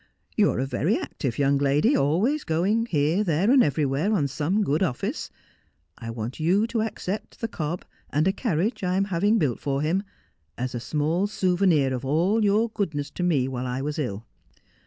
You 0.35 0.49
are 0.49 0.57
a 0.57 0.65
very 0.65 0.97
active 0.99 1.37
young 1.37 1.59
lady, 1.59 1.95
always 1.95 2.43
going 2.43 2.87
here, 2.87 3.23
there, 3.23 3.51
and 3.51 3.61
everywhere 3.63 4.11
on 4.15 4.27
some 4.27 4.63
good 4.63 4.81
office. 4.81 5.29
I 5.95 6.09
want 6.09 6.39
you 6.39 6.65
to 6.69 6.81
accept 6.81 7.39
the 7.39 7.47
cob, 7.47 7.85
and 8.09 8.27
a 8.27 8.31
carriage 8.33 8.83
I 8.83 8.95
am 8.95 9.03
having 9.13 9.37
built 9.37 9.59
for 9.59 9.83
him, 9.83 10.01
as 10.57 10.73
a 10.73 10.79
small 10.79 11.27
souvenir 11.27 11.93
of 11.93 12.03
all 12.03 12.43
your 12.43 12.69
goodness 12.71 13.11
to 13.11 13.21
me 13.21 13.47
while 13.47 13.67
I 13.67 13.83
was 13.83 13.99
ill. 13.99 14.25